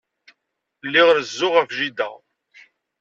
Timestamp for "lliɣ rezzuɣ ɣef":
0.85-1.69